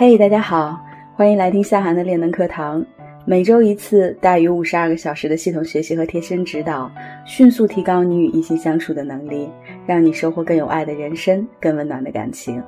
[0.00, 0.78] 嘿，大家好，
[1.16, 2.86] 欢迎来听夏涵的练能课堂。
[3.24, 6.88] 每周一次，大于五十二个小时的系统学习和贴身指导，
[7.26, 9.50] 迅速提高你与异性相处的能力，
[9.88, 12.62] 让你收获更有爱的人生，更温暖的感情。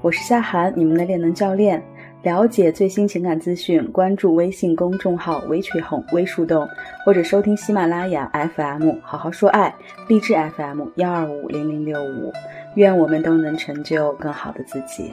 [0.00, 1.82] 我是夏涵，你们的练能教练。
[2.22, 6.68] 了解最新情感资讯，关注微信公众号“微吹红微树洞”，
[7.04, 9.74] 或者收听喜马拉雅 FM“ 好好说爱”、
[10.06, 12.32] 励志 FM“ 幺二五零零六五”。
[12.76, 15.12] 愿我们都能成就更好的自己。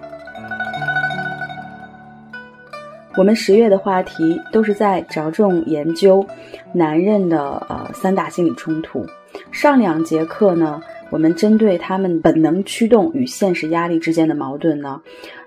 [3.15, 6.25] 我们十月的话题都是在着重研究
[6.71, 9.05] 男人的呃三大心理冲突。
[9.51, 10.81] 上两节课呢，
[11.11, 14.99] 我们针对他们本能驱动与现实压力之间的矛盾呢。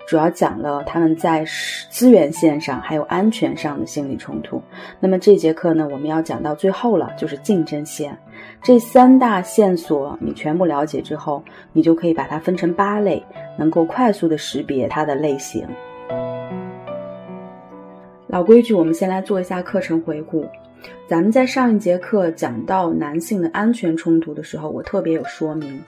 [0.07, 1.45] 主要讲了他们在
[1.91, 4.63] 资源线上还有安全上的心理冲突。
[5.01, 8.17] 那么这节课呢，我们要讲到最后了，就是竞争线。
[8.63, 11.43] 这三大线索你全部了解之后，
[11.73, 13.21] 你就可以把它分成八类，
[13.59, 15.67] 能够快速的识别它的类型。
[18.29, 20.47] 老规矩，我们先来做一下课程回顾。
[21.09, 25.81] 咱们在上一节课讲到男性的安全冲突的时候，我特别有说明。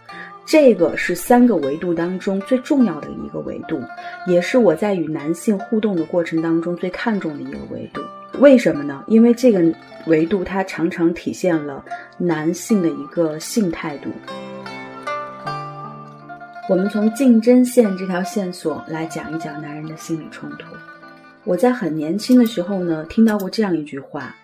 [0.46, 3.80] 这个是三个维度当中最重要的一个维度，
[4.26, 8.00] 也是我在与男性互动的过程当中最看重的一个维度。
[8.38, 9.02] 为什么呢？
[9.08, 9.60] 因为这个
[10.06, 11.84] 维度它常常体现了
[12.16, 14.10] 男性的一个性态度。
[16.68, 20.66] 我们从竞争线这条线索来讲一讲男人的心理冲突。
[21.48, 24.36] 我在很年轻的时候呢，听到过这样一句话：“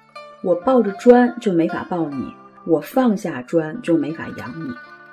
[0.43, 2.33] 我抱着砖就没法抱你，
[2.65, 4.73] 我放下砖就没法养你。”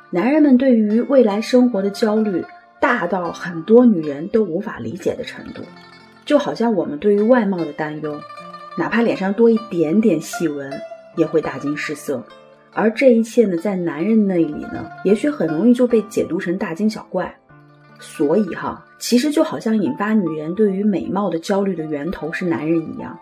[0.09, 2.45] 男人们对于未来生活的焦虑
[2.79, 5.63] 大到很多女人都无法理解的程度，
[6.23, 8.17] 就好像我们对于外貌的担忧，
[8.77, 10.71] 哪怕脸上多一点点细纹
[11.17, 12.23] 也会大惊失色，
[12.71, 17.35] 而这一切呢，在男人那里呢，也许很容易就被解读成大惊小怪。
[18.01, 23.17] 所以哈，其实就好像引发女人对于美貌的焦虑的源头是男人一样，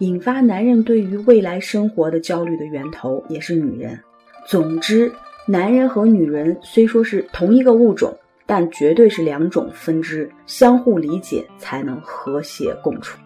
[0.00, 3.98] 引发男人对于未来生活的焦虑的源头也是女人。
[4.46, 5.10] 总之。
[5.48, 8.12] 男人和女人虽说是同一个物种，
[8.46, 13.16] 但绝对是两种分支，相互理解才能和谐共处。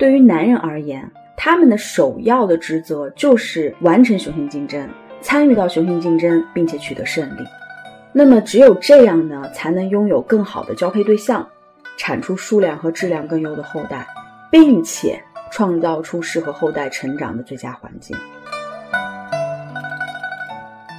[0.00, 4.84] 对于男人而言，他们的首要的职责就是完成雄性竞争，
[5.20, 7.44] 参与到雄性竞争，并且取得胜利。
[8.12, 11.48] 那么，只有这样呢，才能拥有更好的交配对象，
[11.96, 14.06] 产出数量和质量更优的后代，
[14.50, 15.18] 并且
[15.50, 18.16] 创造出适合后代成长的最佳环境。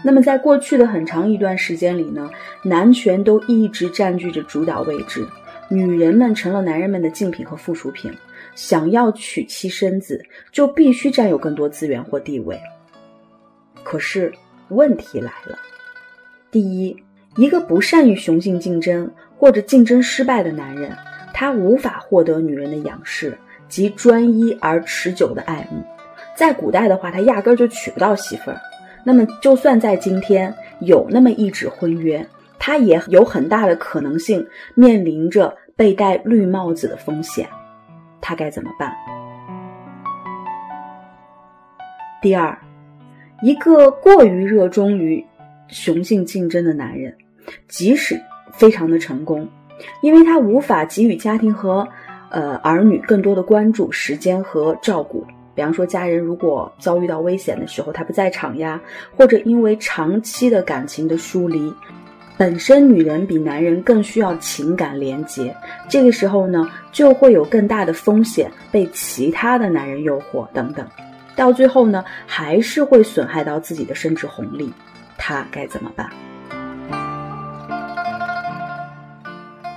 [0.03, 2.29] 那么，在过去的很长一段时间里呢，
[2.63, 5.25] 男权都一直占据着主导位置，
[5.69, 8.12] 女人们成了男人们的竞品和附属品。
[8.56, 12.59] 想要娶妻生子，就必须占有更多资源或地位。
[13.84, 14.31] 可是
[14.69, 15.57] 问题来了：
[16.53, 16.96] 第一，
[17.36, 20.96] 一个不善于雄性竞争或者竞争失败的男人，
[21.34, 23.36] 他无法获得女人的仰视
[23.68, 25.84] 及专一而持久的爱慕。
[26.36, 28.62] 在古代的话，他压根儿就娶不到媳妇儿。
[29.03, 32.24] 那么，就算在今天有那么一纸婚约，
[32.59, 37.50] 他也有很大的可能性面临着被戴绿帽子的风险，
[38.22, 38.94] 他该怎么办？
[42.22, 42.56] 第二，
[43.42, 45.25] 一个过于热衷于
[45.73, 47.13] 雄性竞争的男人，
[47.67, 48.22] 即使
[48.53, 49.45] 非常的成功，
[50.01, 51.85] 因为他无法给予家庭和
[52.29, 55.25] 呃儿女更多的关注、时间和照顾。
[55.56, 58.79] 比方说，家人如果遭遇到危险的时候，他不在场呀，
[59.16, 61.72] 或者因为长期的感情的疏离，
[62.38, 65.56] 本身女人比男人更需要情感连接，
[65.88, 70.88] 这个时候呢，就会有更大的风险被其他的男人诱惑等等，
[71.35, 74.73] 到最后呢，还是会损害到自己的生殖红利，
[75.18, 76.09] 他该怎么办？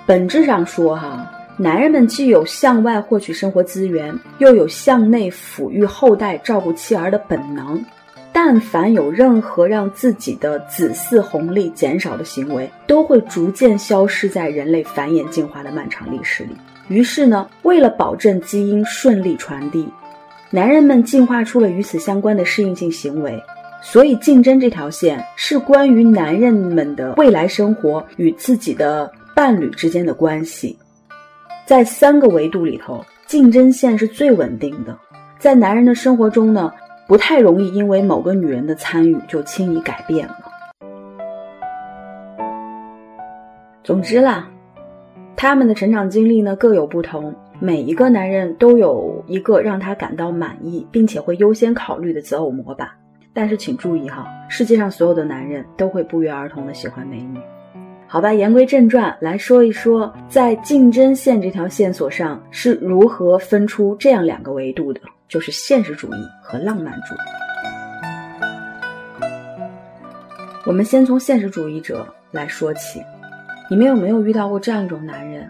[0.06, 1.32] 本质上说，哈。
[1.58, 7.82] 男人们既有向外获取生活资源，又有向内抚育后代、照顾妻儿的本能。
[8.30, 16.50] 但凡有任何让自己的子嗣红利减少的行为，都会逐渐消失在人类繁衍进化的漫长历史里。
[16.88, 19.88] 于是呢，为了保证基因顺利传递，
[20.50, 23.42] 男人们进化出了与此相关的适应性行为。
[23.88, 30.77] 所以，竞争这条线是关于男人们的未来生活与自己的伴侣之间的关系。
[31.65, 34.98] 在三个维度里头，竞争线是最稳定的。
[35.38, 36.71] 在男人的生活中呢，
[37.06, 40.36] 不太容易因为某个女人的参与就轻易改变了。
[43.84, 44.48] 总之啦，
[45.36, 52.88] 他们的成长经历呢各有不同，每一个男人都有一个让他感到满意并且会优先考虑的择偶模板。
[53.36, 57.38] 但是请注意哈，世界上所有的男人都会不约而同的喜欢美女。
[58.06, 67.18] 好吧，言归正传，来说一说在竞争线这条线索上是如何分出这样两个维度的，就是现实主义和浪漫主义。
[70.65, 73.03] 我们先从现实主义者来说起，
[73.68, 75.47] 你们有没有遇到过这样一种男人？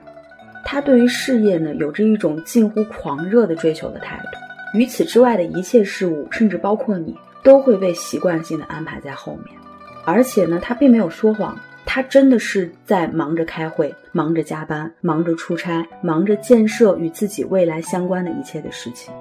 [0.65, 7.17] 他对于事业呢，有着一种近乎狂热的追求的态度，与此之外的一切事物，甚至包括你，
[7.47, 9.57] 都会被习惯性的安排在后面。
[10.05, 19.15] 而且呢，他并没有说谎，他真的是在忙着开会，忙着加班，忙着出差，忙着建设与自己未来相关的一切的事情。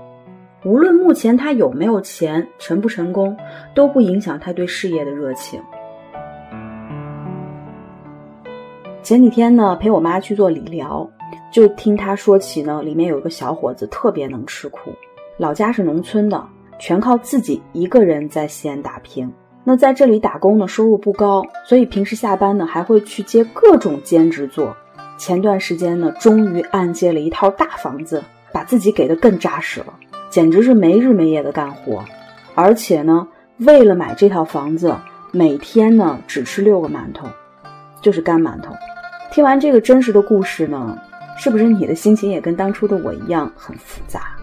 [0.64, 3.38] 无论目前他有没有钱，成不成功，
[3.76, 5.62] 都不影响他对事业的热情。
[9.04, 11.08] 前几天呢，陪我妈去做理疗。
[11.52, 14.92] 就听他说起呢，里面有个小伙子特别能吃苦，
[15.38, 16.44] 老家是农村的，
[16.80, 19.32] 全靠自己一个人在西安打拼。
[19.64, 24.76] 那在这里打工呢，收入不高，所以平时下班呢还会去接各种兼职做。
[25.18, 29.94] 前段时间呢，终于按揭了一套大房子，把自己给的更扎实了，
[30.30, 32.04] 简直是没日没夜的干活。
[32.54, 33.28] 而且呢，
[33.60, 34.96] 为了买这套房子，
[35.32, 37.28] 每天呢只吃六个馒头，
[38.02, 38.74] 就是干馒头。
[39.32, 40.98] 听完这个真实的故事呢。
[41.38, 44.35] 是不是你的心情也跟当初的我一样很复杂？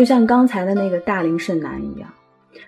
[0.00, 2.10] 就像刚才的那个大龄剩男一样，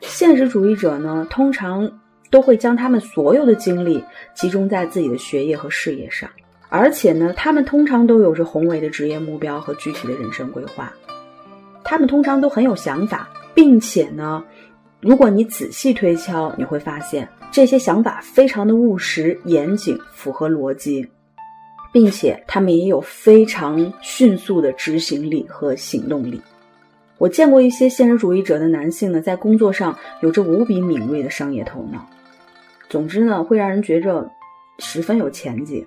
[0.02, 1.90] 现实主义者呢，通常
[2.28, 6.28] 都会将他们所有的精力集中在自己的学业和事业上，
[6.68, 10.92] 而且呢，他们通常都有着宏伟的职业目标和具体的人生规划，
[11.82, 14.44] 他们通常都很有想法，并且呢，
[15.00, 17.26] 如果你仔细推敲，你会发现。
[17.50, 21.08] 这些想法非常的务实、严谨、符合逻辑，
[21.94, 26.38] 并且他们也有非常迅速的执行力和行动力。
[27.22, 32.04] 我见过一些现实主义者的男性呢，在工作上有着无比敏锐的商业头脑。
[32.88, 34.28] 总之呢，会让人觉着
[34.80, 35.86] 十分有前景。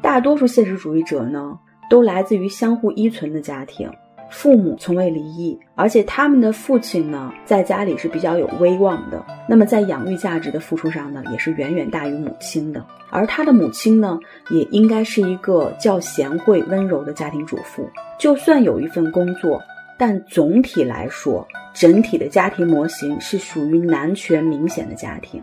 [0.00, 1.58] 大多数现实主义者呢，
[1.90, 3.90] 都来自于相互依存的家庭。
[4.32, 9.22] 父母从未离异，而且他们的父亲呢，在家里是比较有威望的。
[9.46, 12.82] 那么在养育价值的付出上呢，也是远远大于母亲的。
[13.10, 14.18] 而他的母亲呢，
[14.48, 17.86] 也应该是一个较贤惠、温柔的家庭主妇。
[18.18, 19.62] 就算有一份工作，
[19.98, 25.42] 但总体来说，整体的家庭模型是属于男权明显的家庭。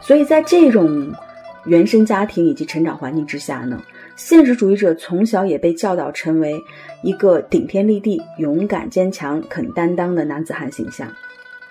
[0.00, 1.12] 所以在这种
[1.64, 3.82] 原生家庭以及成长环境之下呢。
[4.18, 6.60] 现实主义者从小也被教导成为
[7.02, 11.06] 一个顶天立地、勇敢坚强、肯担当的男子汉形象。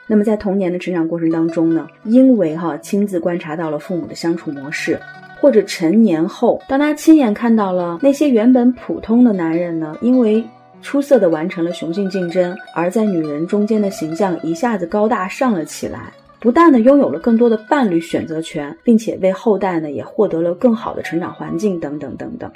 [0.07, 4.97] 那么在童年的成长过程当中呢，因为哈亲自观察到了父母的相处模式，
[5.41, 10.41] 或者成年后，当他亲眼看到了那些原本普通的男人呢，因为
[10.81, 16.13] 出色的完成了雄性竞争，而在女人中间的形象一下子高大上了起来。
[16.39, 22.51] 不但呢拥有了更多的伴侣选择权，并且为后代呢也获得了更好的成长环境等等等等。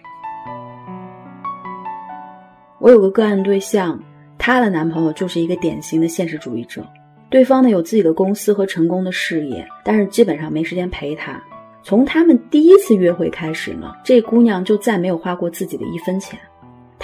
[2.79, 3.99] 我有个个案对象，
[4.37, 6.85] 她的男朋友就是一个典型的现实主义者。
[7.29, 11.41] 对方呢有自己的公司和成功的事业，但是基本上没时间陪她。
[11.83, 16.39] 从他们第一次约会开始呢，这姑娘就再没有花过自己的一分钱。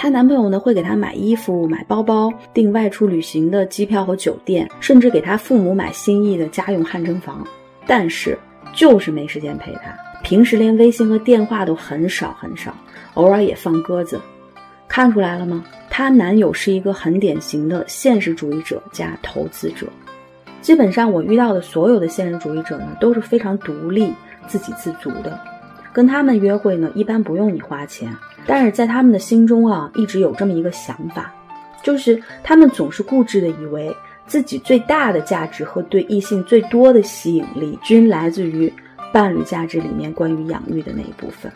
[0.00, 7.44] 她男朋友呢会给她买衣服、买包包、订外出旅行的机票和酒店，甚至给她父母买心意的家用汗蒸房，
[7.84, 8.38] 但是
[8.72, 9.92] 就是没时间陪她。
[10.22, 12.72] 平时连微信和电话都很少很少，
[13.14, 14.20] 偶尔也放鸽子。
[14.86, 15.64] 看出来了吗？
[15.90, 19.88] 她男友是一个很典型的现实主义者加投资者。
[20.60, 24.12] 基本上我遇到的所有的现实主义者呢都是非常独立、
[24.46, 25.36] 自给自足的，
[25.98, 28.08] 跟他们约会呢一般不用你花钱。
[28.46, 31.34] 但是在他们的心中啊，一直有这么一个想法，
[31.82, 33.92] 就是他们总是固执的以为
[34.24, 38.72] 自己最大的价值和对异性最多的吸引力，均来自于
[39.12, 41.50] 伴侣价值里面关于养育的那一部分。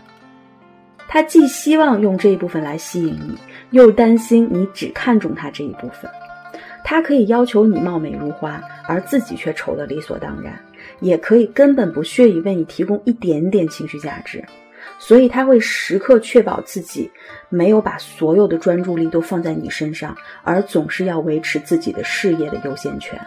[1.06, 3.38] 他既希望用这一部分来吸引你，
[3.70, 6.10] 又担心你只看重他这一部分。
[6.82, 10.52] 他可以要求你貌美如花，而自己却丑得理所当然；
[11.00, 14.44] 也可以根本不屑于为你提供一点点情绪价值。
[14.98, 17.10] 所以他会时刻确保自己
[17.48, 23.20] 没有把所有的专注力都放在你身上，而总是要维持自己的事业的优先权。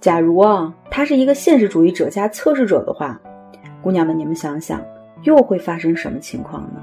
[0.00, 3.18] 假如啊，他是一个现实主义者加测试者的话，
[3.80, 4.84] 姑娘们，你们想想，
[5.22, 6.82] 又会发生什么情况呢？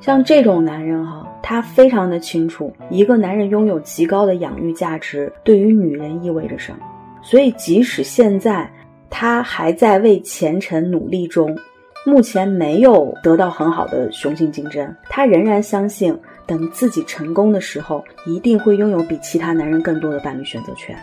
[0.00, 6.78] 像这种男人哈，他非常的清楚，一个男人拥有极高的养育价值对于女人意味着什么。
[7.22, 8.70] 所以，即使现在
[9.10, 11.56] 他还在为前程努力中，
[12.06, 16.16] 目前没有得到很好的雄性竞争，他仍然相信，
[16.46, 20.96] 等自己成功的时候，一定会拥有比其他男人更多的伴侣选择权。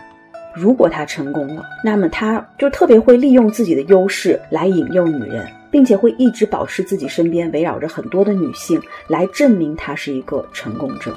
[0.54, 11.14] 如果他成功了，那么他就特别会利用自己的优势来引诱女人，并且会一直保持自己身边围绕着很多的女性，来证明他是一个成功者。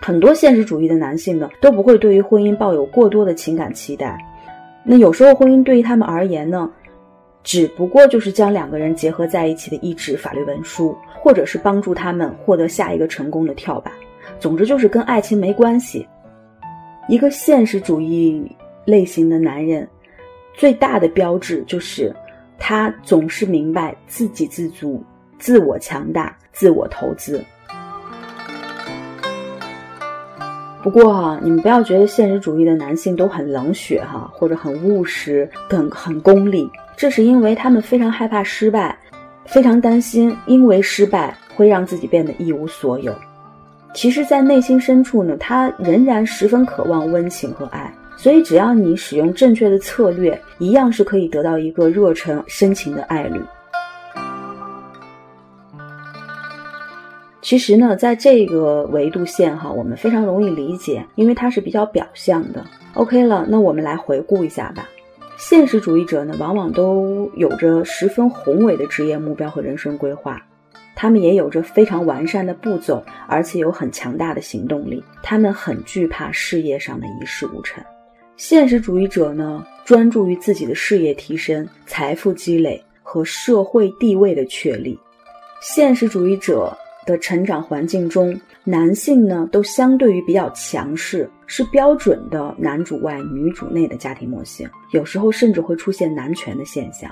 [0.00, 4.16] 很多现实主义的男性呢，都不会对于婚姻抱有过多的情感期待。
[4.84, 6.70] 那有时候婚姻对于他们而言呢，
[7.42, 13.92] 只不过就是将两个人结合在一起的一纸法律文书，或者是帮助他们获得下一个成功的跳板。
[14.38, 16.06] 总之就是跟爱情没关系。
[17.08, 18.48] 一个现实主义
[18.84, 19.88] 类型的男人，
[20.56, 22.14] 最大的标志就是
[22.58, 25.04] 他总是明白自给自足、
[25.38, 27.44] 自我强大、自我投资。
[30.82, 36.70] 不过哈，你们不要觉得现实主义的男性都很冷血哈，或者很务实、很很功利。
[36.96, 38.96] 这是因为他们非常害怕失败，
[39.44, 43.12] 非常担心因为失败会让自己变得一无所有。
[43.94, 47.92] 其实，在内心深处呢，他仍然十分渴望温情和爱。
[48.16, 53.40] 所以，只要你使用正确的策略，一样是可以得到一个热忱深情的爱侣。
[57.42, 62.64] 其实呢，在这个维度线哈，我们非常容易理解，因为它是比较表象的。
[62.94, 64.88] OK 了，那我们来回顾一下吧。
[65.36, 70.42] 现实主义者呢，往往都有着十分宏伟的职业目标和人生规划，
[70.96, 75.04] 他们也有着非常完善的步骤，而且有很强大的行动力。
[75.22, 77.84] 他们很惧怕事业上的一事无成。
[78.36, 84.98] 现实主义者呢，专注于自己的事业提升、财富积累和社会地位的确立。
[85.60, 86.76] 现实主义者。
[87.06, 97.08] 的成长环境中，男性呢都相对于比较强势，是标准的男主外女主内的家庭模型，有时候甚至会出现男权的现象。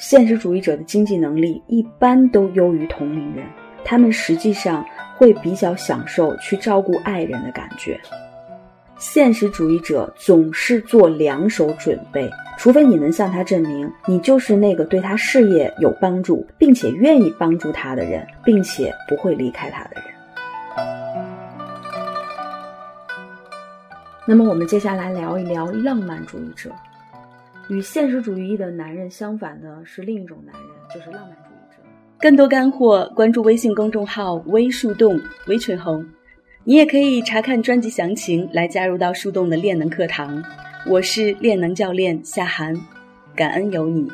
[0.00, 3.46] 现实主义者的经济能力一般都优于同龄人，
[3.84, 4.84] 他们实际上
[5.16, 7.96] 会比较享受去照顾爱人的感觉。
[8.98, 12.28] 现实主义者总是做两手准备，
[12.58, 20.04] 除非你能向他证明你就是那个对他事业有帮助，并且愿意帮助他的人，并且不会离开他的人。
[24.26, 26.70] 那么，我们接下来聊一聊浪漫主义者。
[27.68, 31.82] 与现实主义的男人相反的是另一种男人，就是浪漫主义者。
[32.18, 36.04] 更多干货，关注微信公众号“微树洞”，微春红。
[36.68, 40.44] 你也可以查看专辑详情来加入到树洞的练能课堂。
[40.86, 42.78] 我是练能教练夏涵，
[43.34, 44.06] 感恩有你。